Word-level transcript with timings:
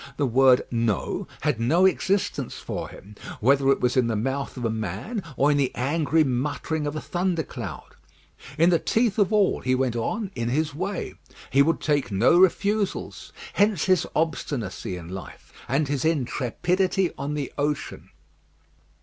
The 0.17 0.25
word 0.25 0.63
"no" 0.71 1.27
had 1.41 1.59
no 1.59 1.85
existence 1.85 2.55
for 2.55 2.89
him, 2.89 3.13
whether 3.39 3.69
it 3.69 3.81
was 3.81 3.95
in 3.95 4.07
the 4.07 4.15
mouth 4.15 4.57
of 4.57 4.65
a 4.65 4.69
man 4.71 5.21
or 5.37 5.51
in 5.51 5.57
the 5.57 5.71
angry 5.75 6.23
muttering 6.23 6.87
of 6.87 6.95
a 6.95 7.01
thunder 7.01 7.43
cloud. 7.43 7.95
In 8.57 8.71
the 8.71 8.79
teeth 8.79 9.19
of 9.19 9.31
all 9.31 9.59
he 9.61 9.75
went 9.75 9.95
on 9.95 10.31
in 10.33 10.49
his 10.49 10.73
way. 10.73 11.13
He 11.51 11.61
would 11.61 11.79
take 11.81 12.11
no 12.11 12.39
refusals. 12.39 13.31
Hence 13.53 13.85
his 13.85 14.07
obstinacy 14.15 14.97
in 14.97 15.07
life, 15.09 15.53
and 15.67 15.87
his 15.87 16.03
intrepidity 16.03 17.11
on 17.15 17.35
the 17.35 17.53
ocean. 17.59 18.09